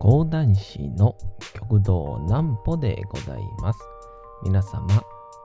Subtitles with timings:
[0.00, 1.14] 講談師の
[1.52, 3.78] 極道南歩でございます。
[4.42, 4.86] 皆様、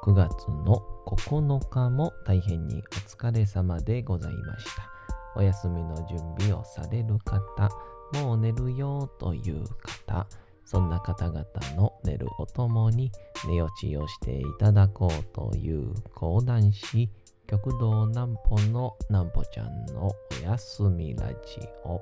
[0.02, 4.90] 9月の9日も大変にお疲れ様でございました。
[5.36, 7.70] お休みの準備をされる方、
[8.14, 9.66] もう寝るよという
[10.08, 10.26] 方、
[10.64, 11.44] そんな方々
[11.76, 13.12] の寝るおともに
[13.50, 17.10] 寝落ちをしていただこうという講談師、
[17.46, 21.36] 極道南歩の南歩ちゃんのおやすみラジ
[21.84, 22.02] オ。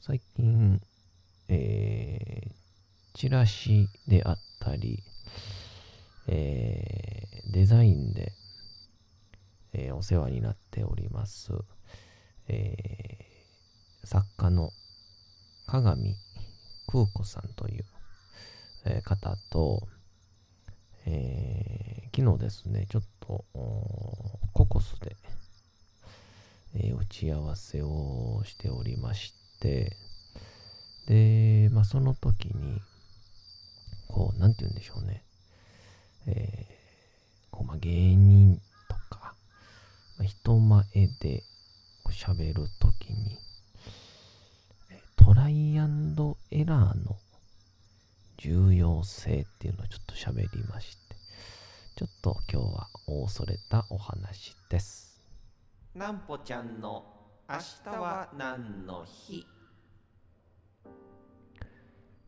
[0.00, 0.80] 最近、
[1.48, 2.52] えー、
[3.14, 5.02] チラシであったり、
[6.26, 8.32] えー、デザインで、
[9.72, 11.52] えー、お世話になっております、
[12.48, 14.72] えー、作家の
[15.66, 16.16] 鏡
[16.86, 17.84] 空子さんという
[18.84, 19.86] え方と、
[21.06, 23.44] え、昨日ですね、ちょっと
[24.52, 25.16] ココスで、
[26.74, 29.96] え、打ち合わせをしておりましてて、
[31.06, 32.80] で、まあ、その時に、
[34.08, 35.22] こう、なんて言うんでしょうね、
[36.26, 39.34] えー、こうまあ、芸人とか、
[40.18, 40.82] まあ、人前
[41.20, 41.42] で
[42.10, 43.38] 喋る時に、
[45.16, 47.16] トライアンドエラーの
[48.38, 51.16] 重要性っていうのをちょっと喋りまして、
[51.96, 52.88] ちょっと今日は
[53.24, 55.20] 恐れたお話です。
[55.94, 57.17] なんぽちゃんの
[57.50, 59.46] 明日は何の日？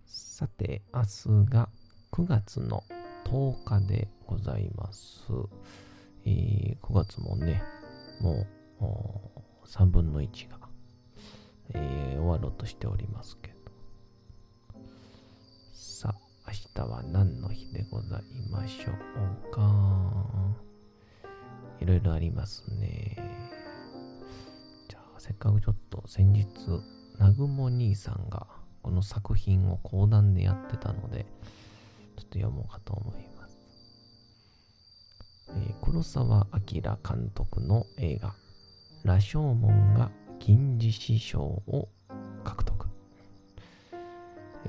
[0.06, 1.68] さて、明日が
[2.10, 2.82] 9月の
[3.26, 5.26] 10日でございます。
[6.24, 7.62] えー、9月もね、
[8.22, 8.46] も
[8.80, 8.86] う
[9.66, 10.56] 3分の1が、
[11.74, 13.56] えー、終わろうとしておりますけど、
[15.74, 18.92] さあ明日は何の日でございましょ
[19.50, 20.56] うか？
[21.78, 23.59] いろいろありますね。
[25.20, 26.46] せっかくちょっと先日、
[27.18, 28.46] 南雲兄さんが
[28.82, 31.26] この作品を講談でやってたので、
[32.16, 33.58] ちょっと読もうかと思います。
[35.50, 38.34] えー、黒澤明監督の映画、
[39.04, 41.90] 羅生門が金獅子賞を
[42.42, 42.88] 獲得。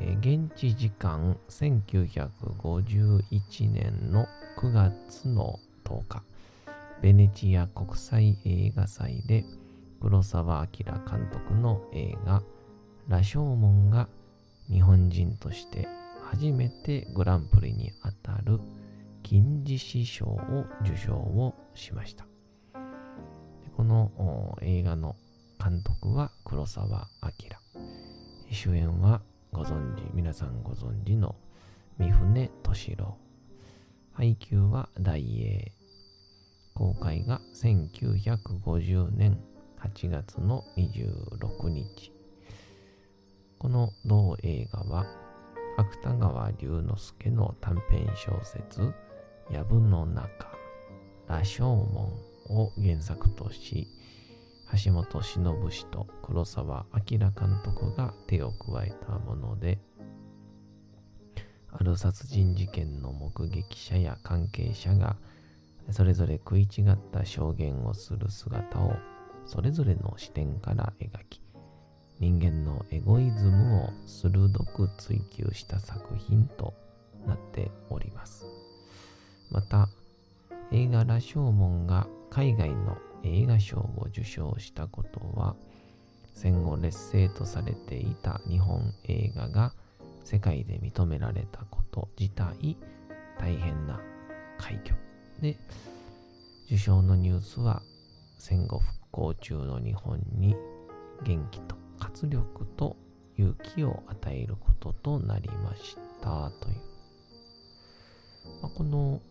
[0.02, 4.28] えー、現地時間1951年の
[4.60, 6.24] 9月の10日、
[7.02, 9.46] ベネチア国際映画祭で
[10.02, 12.42] 黒澤明監督の映画
[13.08, 14.10] 羅生門が
[14.68, 15.88] 日本人として
[16.24, 18.60] 初めてグランプリに当たる
[19.22, 22.26] 金獅子賞を受賞をしました。
[23.78, 25.16] この映画の
[25.64, 27.32] 監督は黒澤明。
[28.50, 31.36] 主演はご存知、皆さんご存知の
[32.00, 33.18] 三船敏郎。
[34.14, 35.72] 配給は大英。
[36.74, 39.40] 公開が1950年
[39.84, 42.14] 8月の26日。
[43.58, 45.06] この同映画は、
[45.78, 48.94] 芥川龍之介の短編小説、
[49.50, 50.52] 藪の中、
[51.28, 52.14] 羅生門
[52.50, 53.88] を原作とし、
[54.85, 57.32] 橋本忍氏と黒澤明監
[57.64, 59.79] 督が手を加えたもので、
[61.72, 65.16] ある殺人事件の目撃者や関係者が
[65.90, 68.94] それぞれ食い違った証言をする姿を
[69.52, 71.42] それぞれの視点から描き、
[72.22, 76.74] 人間のエゴイズムを鋭く追求した作品と
[77.28, 78.46] なっております。
[79.50, 79.90] また、
[80.72, 85.58] 映画羅生門が海外の映画賞を受賞したことは
[86.34, 89.74] 戦後劣勢とされていた日本映画が
[90.24, 92.78] 世界で認められたこと自体
[93.38, 94.00] 大変な
[94.58, 94.96] 快挙
[95.42, 95.58] で
[96.68, 97.82] 受賞のニュースは
[98.38, 100.55] 戦後復興中の日本に
[101.23, 102.96] 元気と活力と
[103.37, 106.75] 勇気を与えることとなりましたという。
[108.61, 109.22] まあ、この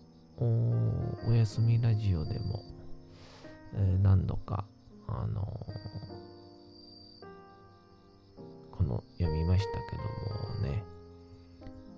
[1.29, 2.63] おやすみラジオでも、
[3.75, 4.65] えー、何度か、
[5.07, 10.83] あのー、この読みましたけどもね、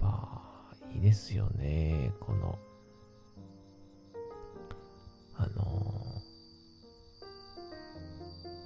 [0.00, 0.42] ま
[0.72, 2.58] あ、いいですよね、この、
[5.36, 5.71] あのー、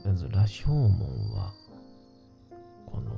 [0.06, 0.90] まず羅生門
[1.34, 1.52] は、
[2.86, 3.10] この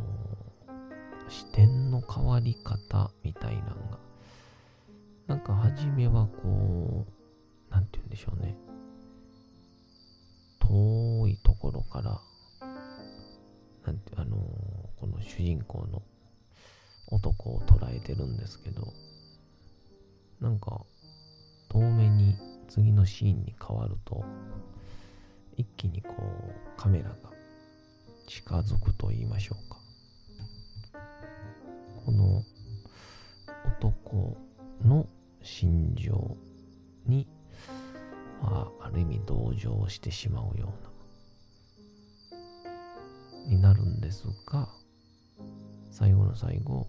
[1.29, 3.99] 視点の変わり方みたいなのが
[5.29, 8.57] なんか初めはこう、なんて言うんでしょうね。
[10.59, 12.19] 遠いところから、
[13.85, 14.37] なんて、あの、
[14.99, 16.03] この主人公の
[17.09, 18.95] 男を捉えてるんですけど、
[20.41, 20.87] なんか、
[21.69, 22.35] 遠目に
[22.69, 24.25] 次のシーンに変わると、
[25.59, 27.17] 一気にこう、カメラが
[28.29, 29.79] 近づくと言いましょうか。
[32.07, 32.43] この
[33.81, 34.37] 男
[34.85, 35.07] の
[35.43, 36.37] 心情
[37.07, 37.27] に、
[38.41, 40.73] まあ、ある意味同情してしまうよ
[42.31, 42.37] う
[43.45, 44.69] な、になるんですが、
[45.91, 46.87] 最後の最後、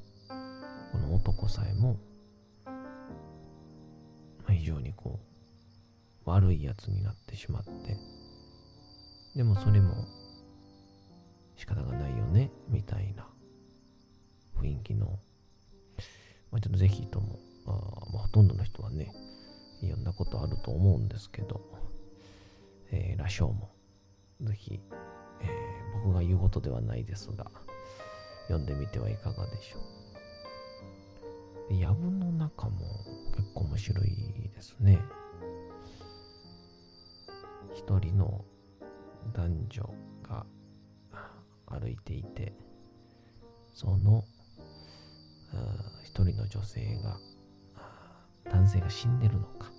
[0.91, 1.97] この男さえも、
[4.47, 5.19] 非常にこ
[6.25, 7.97] う、悪いやつになってしまって、
[9.35, 10.05] でもそれも
[11.55, 13.27] 仕方がないよね、みたいな
[14.59, 15.19] 雰囲気の、
[16.51, 17.39] まあ、ちょっとぜひとも
[17.69, 17.71] あ
[18.11, 19.11] まあ、ほとんどの人はね、
[19.81, 21.61] 読んだことあると思うんですけど、
[22.91, 23.69] えー、羅生門。
[24.41, 24.79] ぜひ、
[25.41, 27.51] えー、僕が言うことではないですが、
[28.47, 29.79] 読んでみてはいかがでしょ
[31.69, 31.73] う。
[31.73, 32.79] 藪の中も
[33.35, 34.99] 結構面白いですね。
[37.75, 38.43] 一人の
[39.33, 39.89] 男女
[40.23, 40.45] が
[41.67, 42.53] 歩いていて、
[43.73, 44.23] その
[46.03, 47.17] 一人の女性が
[48.51, 49.71] 男性が死んでるのか。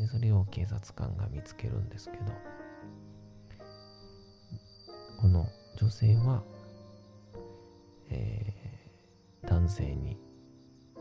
[0.00, 2.24] でそれを警察官が見つけるんですけど
[5.20, 5.46] この
[5.76, 6.42] 女性は、
[8.08, 10.16] えー、男性に、
[10.96, 11.00] え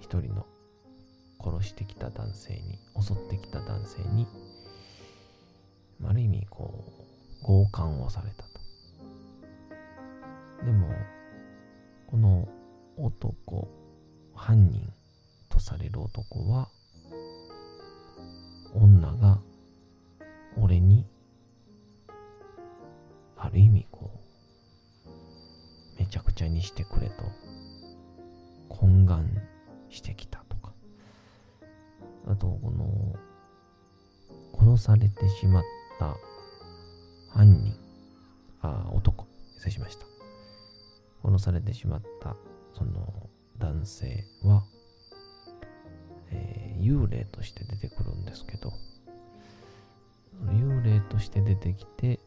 [0.00, 0.46] 一人の
[1.44, 4.26] 殺してきた男性に襲ってきた男性に
[6.04, 6.84] ある意味こ
[7.42, 8.48] う強姦をされたと。
[10.64, 10.88] でも
[12.06, 12.48] この
[12.96, 13.68] 男
[14.34, 14.92] 犯人
[15.48, 16.68] とされる男は
[18.74, 19.38] 女が
[20.56, 21.06] 俺に
[23.36, 24.10] ある意味こ
[25.06, 27.24] うめちゃくちゃにしてくれと
[28.70, 29.30] 懇願
[29.90, 30.72] してきたとか。
[32.26, 33.16] あとこの
[34.58, 35.77] 殺されてしまった
[37.30, 37.74] 犯人。
[38.62, 39.26] あ男。
[39.54, 40.06] 失礼しました。
[41.24, 42.36] 殺されてしまった
[42.74, 43.28] その
[43.58, 44.62] 男性は
[46.30, 48.72] えー、幽霊として出てくるんですけど、
[50.52, 52.20] 幽霊として出てきて、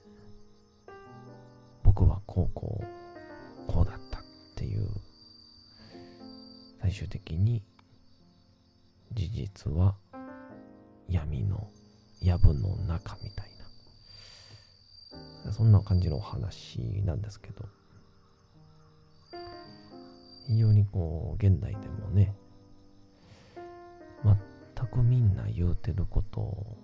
[1.84, 4.24] 僕はこうこう、こうだったっ
[4.56, 4.88] ていう、
[6.82, 7.63] 最終的に
[9.13, 9.96] 事実は
[11.08, 11.68] 闇の
[12.22, 13.50] 藪の中みたいな、
[15.50, 17.65] そんな感じのお話なんですけど、
[20.48, 22.36] 非常にこう、現代でもね、
[24.24, 26.77] 全くみんな言うてること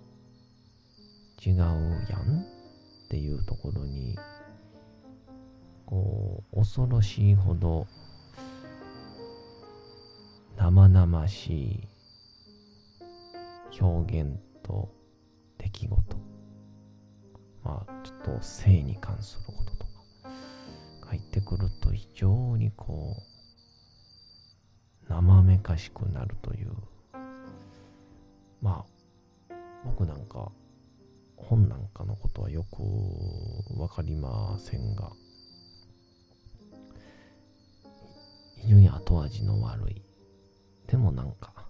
[1.44, 2.44] 違うやん
[3.06, 4.18] っていうところに
[5.86, 7.86] こう恐ろしいほど
[10.56, 11.88] 生々しい
[13.80, 14.88] 表現と
[15.58, 16.16] 出来事
[17.68, 19.92] まあちょっと性に関することとか
[21.06, 23.16] 入ってくると非常にこ
[25.06, 26.72] う生めかしくなるという
[28.60, 28.84] ま
[29.50, 30.50] あ、僕なんか、
[31.36, 32.82] 本なんかのことはよく
[33.80, 35.12] わかりませんが、
[38.56, 40.02] 非常に後味の悪い。
[40.88, 41.68] でもなんか、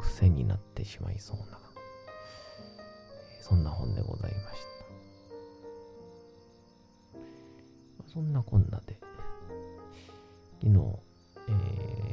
[0.00, 1.58] 癖になってしまいそうな、
[3.40, 4.60] そんな本でございまし
[8.04, 8.12] た。
[8.12, 8.96] そんなこんなで、
[10.60, 10.78] 昨日、
[11.48, 11.52] え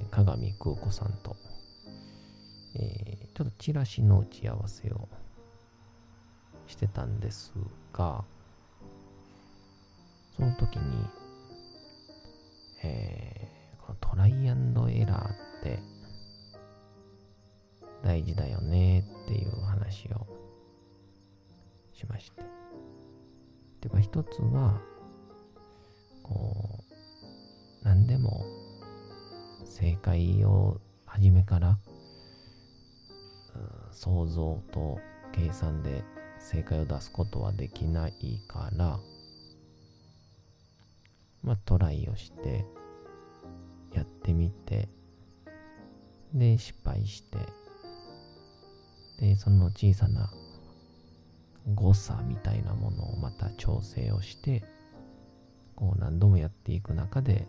[0.06, 1.36] ー、鏡空子さんと
[2.78, 5.08] えー、ちょっとチラシの打ち合わせを
[6.68, 7.54] してたんです
[7.94, 8.24] が、
[10.36, 10.84] その時に、
[12.84, 15.80] えー、このトライアンドエラーって
[18.04, 20.28] 大事だよねっていう話を
[21.96, 22.42] しまして。
[23.82, 24.80] で、まあ一つは、
[26.24, 28.46] こう、何でも
[29.64, 31.78] 正解を初めから
[33.92, 35.00] 想像と
[35.32, 36.04] 計算で
[36.40, 39.00] 正解を出すことはできないから、
[41.44, 42.66] まあトライをして
[43.94, 44.90] やってみて、
[46.34, 47.38] で、失敗して、
[49.20, 50.30] で、その小さな
[51.74, 54.64] 誤差みたいなものをまた調整をして
[55.76, 57.48] こう何度もやっていく中で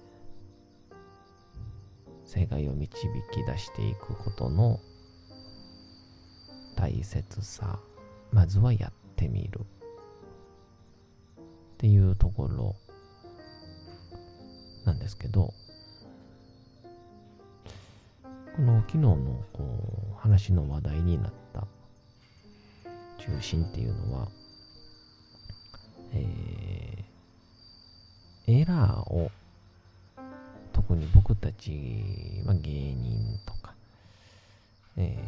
[2.24, 2.90] 正解を導
[3.32, 4.80] き出していくことの
[6.76, 7.78] 大切さ
[8.32, 9.60] まずはやってみる。
[11.76, 12.74] っていうところ
[14.86, 15.52] なんですけど
[18.56, 19.16] この昨日の
[19.52, 21.45] こう話の話題になった
[23.26, 24.28] 中心っていうのは、
[26.12, 29.30] えー、エラーを
[30.72, 33.74] 特に僕たちは芸人とか、
[34.96, 35.18] え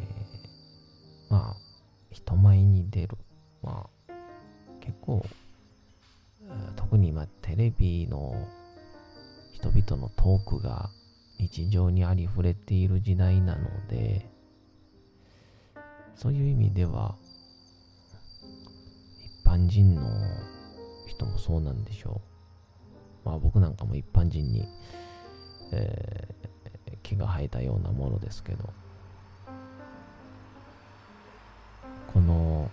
[1.28, 1.56] ー、まあ
[2.12, 3.16] 人前に出る、
[3.62, 4.12] まあ
[4.80, 5.26] 結構
[6.76, 8.48] 特に今テレビの
[9.52, 10.88] 人々のトークが
[11.38, 14.26] 日常にありふれている時代なので
[16.14, 17.16] そういう意味では
[19.68, 20.02] 人の
[21.06, 22.20] 人もそうなんでしょ
[23.24, 23.28] う。
[23.28, 24.66] まあ僕なんかも一般人に、
[25.72, 28.64] えー、毛が生えたようなものですけど、
[32.12, 32.70] この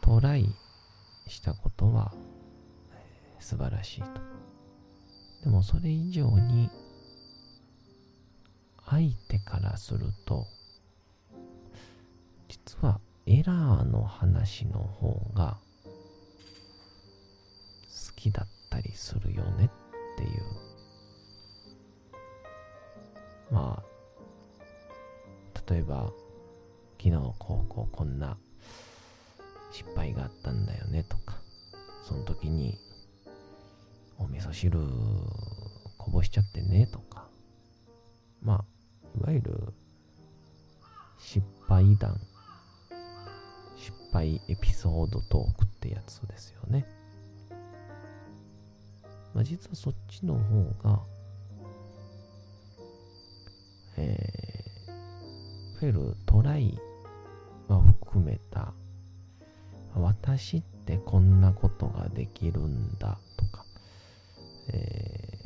[0.00, 0.54] トライ
[1.26, 2.12] したことは、
[3.38, 4.08] 素晴らしいと。
[5.44, 6.68] でもそれ以上に
[8.86, 10.46] 相手からすると
[13.26, 15.58] エラーの話の方が
[18.08, 20.30] 好きだったりするよねっていう。
[23.50, 23.96] まあ
[25.70, 26.12] 例えば
[26.98, 28.36] 昨日こうこうこんな
[29.70, 31.36] 失敗があったんだよねとか
[32.02, 32.78] その時に
[34.18, 34.78] お味噌汁
[35.98, 37.28] こぼしちゃってねとか
[38.42, 38.64] まあ
[39.18, 39.74] いわゆる
[41.18, 42.20] 失敗談
[44.16, 46.86] 失敗エピソードトークってやつですよね。
[49.34, 51.00] まあ、実はそっちの方が、
[53.98, 54.98] えー、いわ
[55.82, 56.78] ゆるトライ
[57.68, 58.72] は含めた、
[59.94, 63.64] 私ってこんなことができるんだとか、
[64.68, 65.38] え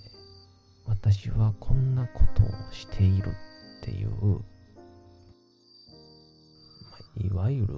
[0.86, 3.30] ー、私はこんなことをしている
[3.80, 4.44] っていう
[7.16, 7.74] いわゆる、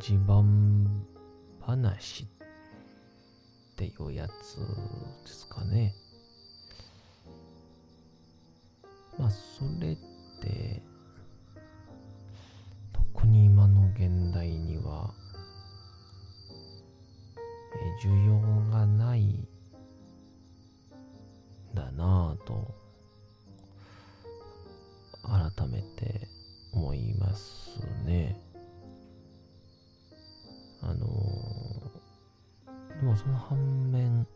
[0.00, 0.86] 自慢
[1.60, 2.26] 話っ
[3.76, 5.94] ていうやつですかね。
[9.18, 9.96] まあ、それっ
[10.40, 10.82] て、
[12.94, 15.12] 特に今の現代には、
[18.02, 18.40] え需要
[18.70, 19.46] がないん
[21.74, 22.74] だなぁと、
[25.22, 26.26] 改めて
[26.72, 28.49] 思いますね。
[30.82, 34.26] あのー、でもその反面、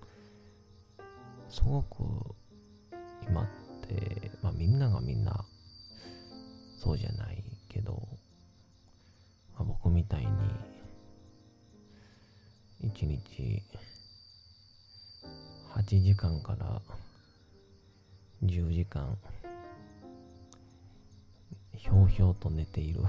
[1.49, 2.03] すごく
[3.29, 3.47] 今っ
[3.89, 5.45] て、まあみんながみんな
[6.77, 7.93] そうじゃないけど、
[9.55, 10.29] まあ、僕みたいに
[12.81, 13.63] 一日
[15.75, 16.83] 8時間から
[18.45, 19.17] 10時間
[21.73, 23.01] ひょうひょうと寝ている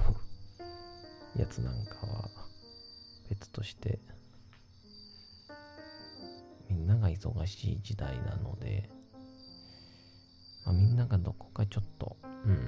[1.36, 2.30] やつなんかは
[3.28, 3.98] 別として
[6.68, 8.88] みんなが忙しい時代なので、
[10.64, 12.58] まあ、みんながどこかちょっとうん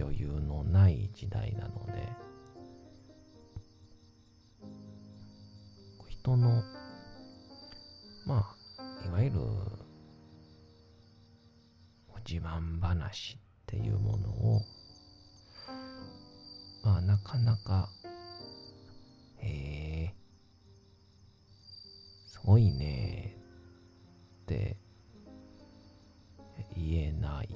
[0.00, 2.08] 余裕のない時代なので
[6.08, 6.62] 人の
[8.26, 9.36] まあいわゆる
[12.26, 14.33] 自慢話っていうもの、
[17.24, 17.88] かなか、
[19.38, 20.14] へえ、
[22.26, 23.34] すごいね
[24.42, 24.76] って
[26.76, 27.48] 言えない。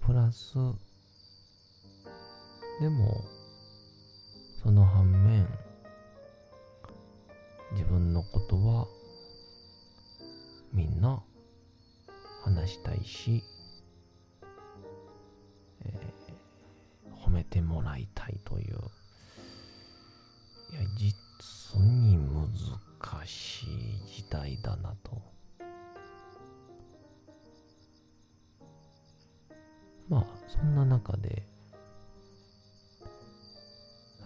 [0.00, 0.54] プラス、
[2.80, 3.24] でも、
[4.62, 5.48] その反面、
[7.72, 8.86] 自分のことは
[10.72, 11.22] みんな
[12.42, 13.42] 話したいし、
[17.26, 18.76] 褒めてもらいたいという。
[20.70, 23.66] いや、実に難しい
[24.06, 25.20] 時代だなと。
[30.08, 31.42] まあ、そんな中で、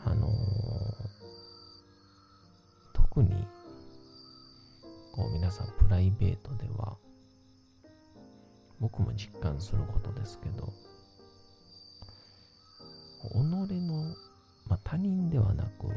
[0.04, 0.32] あのー、
[2.92, 3.46] 特に、
[5.12, 6.98] こう皆さんプライベートでは、
[8.78, 10.70] 僕も実感することですけど、
[13.22, 14.14] 己の、
[14.66, 15.88] まあ、他人ではなく、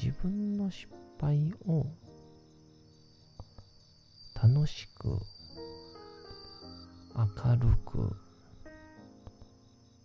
[0.00, 0.88] 自分の失
[1.20, 1.86] 敗を
[4.42, 5.18] 楽しく
[7.16, 8.16] 明るく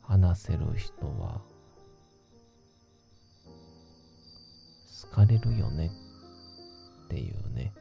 [0.01, 1.41] 話せる人は
[5.01, 5.91] 好かれるよね
[7.05, 7.73] っていうね。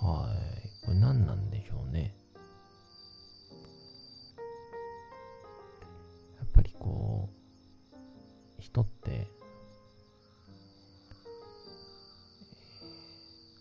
[0.00, 0.34] は
[0.82, 0.86] い。
[0.86, 2.14] これ何なんでしょうね。
[8.72, 9.26] 人って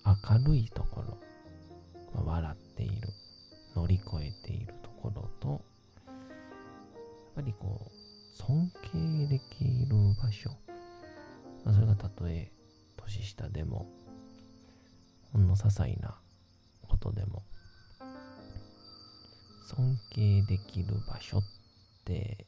[0.05, 1.17] 明るいところ、
[2.15, 3.09] まあ笑っている
[3.75, 5.59] 乗り越えているところとやっ
[7.35, 10.49] ぱりこう尊敬できる場所、
[11.65, 12.49] まあ、それがたとえ
[12.95, 13.87] 年下でも
[15.33, 16.15] ほんの些細な
[16.87, 17.43] ことでも
[19.67, 21.43] 尊敬できる場所っ
[22.05, 22.45] て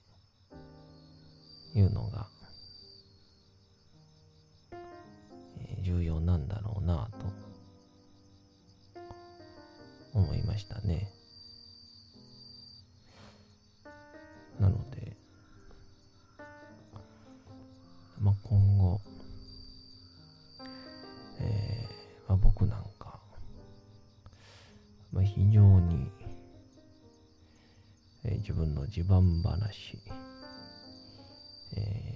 [1.75, 2.27] いうのが、
[5.83, 7.25] 重要なんだろうなと
[10.13, 11.09] 思いましたね。
[14.59, 15.17] なので、
[18.21, 19.01] まあ、今後、
[21.41, 23.19] えーまあ、僕なんか、
[25.11, 26.09] まあ、非常に、
[28.23, 29.97] えー自分の自慢話、
[31.75, 32.13] えー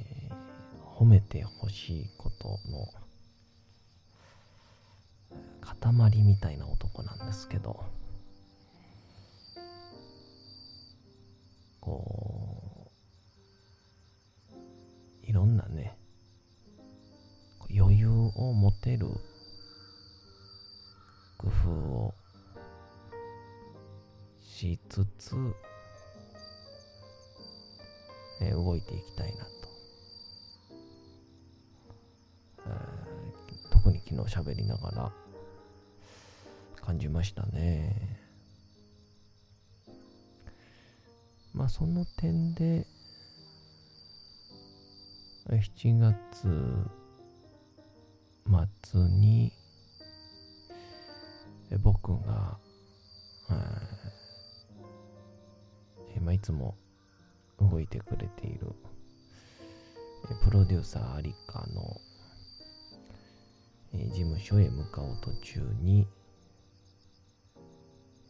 [0.97, 2.87] 褒めてほしいことの
[5.79, 7.83] 塊みたいな男なんですけど、
[11.79, 12.91] こ
[15.25, 15.97] う、いろんなね、
[17.75, 19.07] 余裕を持てる
[21.37, 22.13] 工夫を
[24.41, 25.35] しつつ、
[28.41, 29.49] え動いていきたいなと。
[32.65, 33.07] えー
[33.87, 35.11] 特に昨日喋りながら
[36.87, 38.17] 感じましたね。
[41.53, 42.87] まあその点で
[45.49, 46.47] 7月
[48.89, 49.51] 末に
[51.83, 52.57] 僕が、
[56.15, 56.77] えまあ、いつも
[57.59, 58.73] 動いてくれている
[60.41, 61.99] プロデューサーアリカの
[63.93, 66.07] 事務所へ向かう途中に、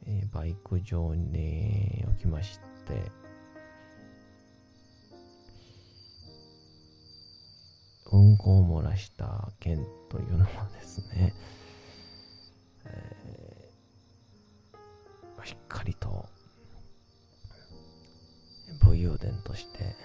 [0.08, 3.12] えーバイク場に置きまして、
[8.12, 11.34] うんこを漏らした件というのはですね、
[12.86, 16.28] えーしっかりと
[18.82, 19.96] 武勇伝として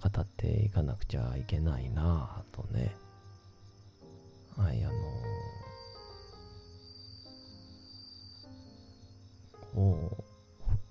[0.00, 2.94] 語っていかなくちゃいけないなぁとね。
[4.56, 4.98] はい、あのこ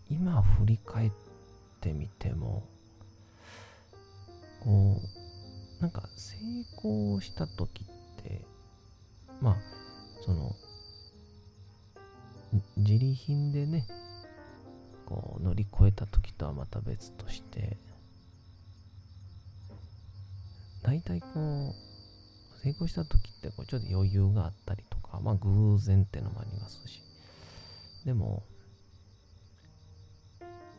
[0.10, 1.12] 今振り返っ
[1.80, 2.64] てみても、
[4.64, 5.02] こ
[5.80, 6.38] う、なんか成
[6.78, 7.88] 功した時っ
[8.24, 8.42] て、
[9.42, 9.56] まあ、
[10.26, 10.56] その、
[12.78, 13.88] 自利品でね、
[15.06, 17.78] こう乗り越えた時とはまた別として、
[20.84, 27.02] 大体こう、成功した時ってこうちょっと余裕があったりとか、まあ偶然ってのもありますし、
[28.06, 28.44] でも、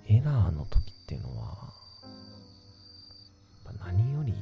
[0.06, 1.72] エラーの時っていうのは、
[3.80, 4.34] 何より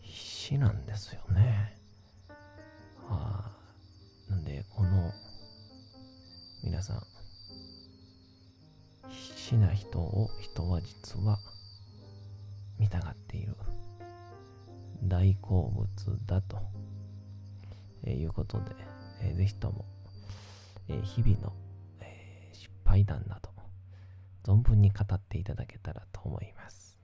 [0.00, 1.76] 必死なんですよね。
[3.08, 3.50] は
[4.28, 5.12] い、なんで、この、
[6.62, 7.02] 皆さん、
[9.08, 11.38] 必死な人を人は実は
[12.78, 13.54] 見たがっている
[15.02, 16.58] 大好物だと、
[18.04, 18.64] えいうことで、
[19.22, 19.84] えーぜひとも、
[20.88, 21.52] えー日々の、
[22.00, 23.47] えー失敗談など
[24.48, 26.98] 存分に語っていただけたらと思います。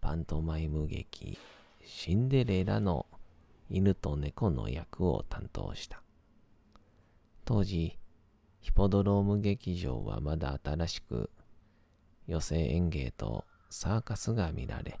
[0.00, 1.36] パントマイム劇
[1.84, 3.06] シンデレラの
[3.68, 6.00] 犬と猫の役を担当した。
[7.44, 7.98] 当時、
[8.60, 11.30] ヒポドローム劇場はまだ新しく、
[12.26, 15.00] 寄席演芸とサーカスが見られ、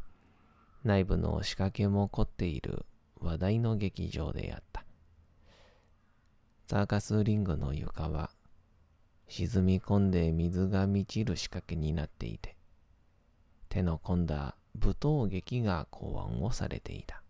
[0.82, 2.86] 内部の仕掛けも凝っている
[3.20, 4.84] 話題の劇場であった。
[6.68, 8.30] サーカスリングの床は、
[9.28, 12.56] 沈み込んで水が満ちる仕掛けになっていて、
[13.68, 17.22] 手の込んだ舞踏劇が考案をされていた。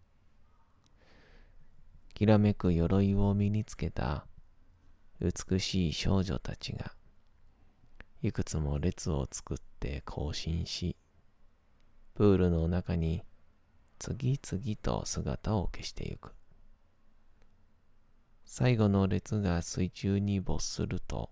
[2.14, 4.26] きらめく鎧を身につけた
[5.20, 6.92] 美しい少女たちが、
[8.22, 10.96] いくつも列を作って行進し、
[12.14, 13.22] プールの中に
[13.98, 16.32] 次々と姿を消してゆく。
[18.44, 21.30] 最後の列が水中に没すると、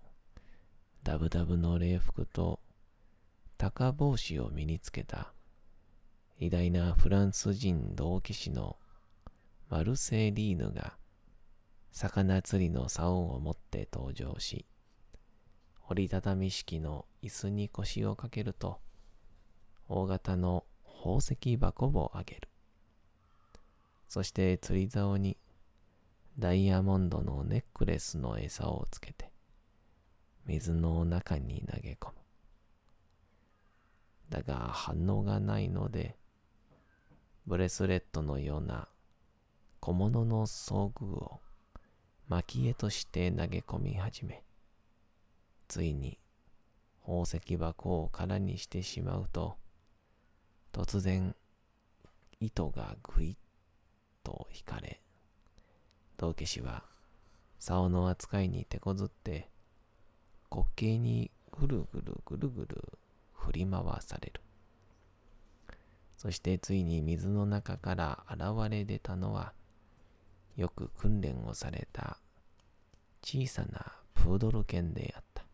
[1.03, 2.59] ダブダブの礼服と
[3.57, 5.33] 高帽子を身につけた
[6.37, 8.77] 偉大なフランス人同騎士の
[9.69, 10.93] マルセリーヌが
[11.91, 14.65] 魚釣りの竿を持って登場し、
[15.87, 18.79] 折りたたみ式の椅子に腰をかけると、
[19.87, 22.49] 大型の宝石箱をあげる。
[24.07, 25.37] そして釣り竿に
[26.37, 29.31] ダイヤモンドのネックレスの餌をつけて、
[30.45, 32.13] 水の中に投げ込む。
[34.29, 36.15] だが反応がないので、
[37.47, 38.87] ブレスレットのような
[39.79, 41.39] 小物の装具を
[42.29, 44.43] 蒔絵として投げ込み始め、
[45.67, 46.19] ついに
[47.01, 49.57] 宝石箱を空にしてしまうと、
[50.71, 51.35] 突然
[52.39, 53.35] 糸がぐいっ
[54.23, 55.01] と引かれ、
[56.17, 56.83] 道化師は
[57.57, 59.49] 竿の扱いに手こずって
[60.51, 62.99] 滑稽にぐるぐるぐるぐる
[63.33, 64.41] 振り回される。
[66.15, 68.39] そしてついに水の中から現
[68.69, 69.53] れ出たのは、
[70.59, 72.17] よく訓練をされた
[73.23, 75.45] 小さなプードル犬であった。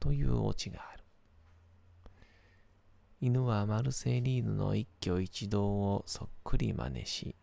[0.00, 1.04] というオチがある。
[3.20, 7.34] 犬はマルセリーヌの一挙一動をそっくり真似し、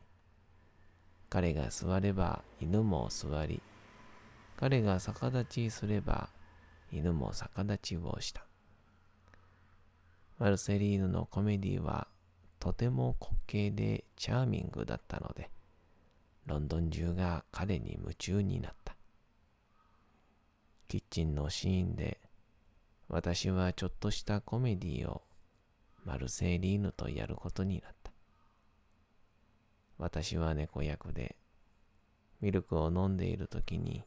[1.30, 3.62] 彼が座れば犬も座り、
[4.58, 6.30] 彼が逆立ちすれば
[6.92, 8.44] 犬も逆立ちをした。
[10.40, 12.08] マルセリーヌのコメディは
[12.60, 15.52] とても滑稽でチャーミングだったので、
[16.46, 18.96] ロンドン中が彼に夢中になった。
[20.88, 22.20] キッチンのシーンで、
[23.08, 25.24] 私はちょっとしたコメディを
[26.06, 28.12] マルセーリーヌとやることになった。
[29.98, 31.38] 私は猫役で、
[32.42, 34.04] ミルクを飲んでいる時に、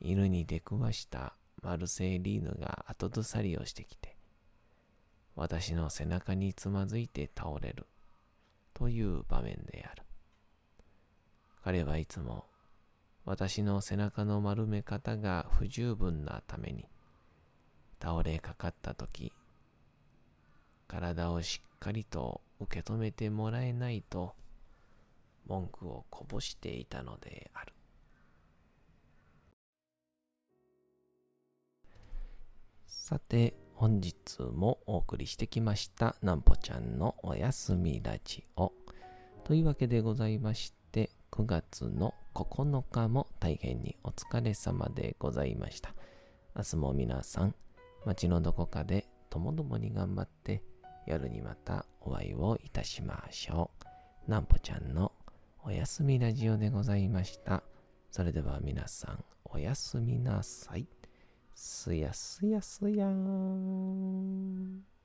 [0.00, 4.16] 犬に出くわしたマルセーリーヌが後ずさりをしてきて、
[5.34, 7.86] 私の背中につまずいて倒れる
[8.74, 10.05] という場面である。
[11.66, 12.44] 彼はいつも
[13.24, 16.86] 私の背中の丸め方が不十分なために、
[18.00, 19.32] 倒れかかった時、
[20.86, 24.36] 体をしっかりと受け止めてもらえないと、
[25.48, 27.72] 文句をこぼしていたのである。
[32.86, 34.14] さて、本日
[34.54, 38.72] もお送りしてきました、なんぽちゃんのおやすみラジオ。
[39.42, 40.85] というわけでございまして、
[41.32, 45.94] 9月の9日も大変にお疲れ様でございました。
[46.54, 47.54] 明日も皆さん、
[48.04, 50.62] 街のどこかでともどもに頑張って、
[51.06, 53.70] 夜にまたお会いをいたしましょ
[54.26, 54.30] う。
[54.30, 55.12] なんぽちゃんの
[55.64, 57.62] おやすみラジオでございました。
[58.10, 60.88] それでは皆さん、おやすみなさい。
[61.54, 64.95] すやすやすやーん。